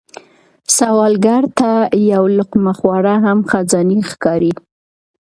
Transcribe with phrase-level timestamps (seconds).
[0.77, 1.71] سوالګر ته
[2.11, 4.53] یو لقمه خواړه هم خزانې ښکاري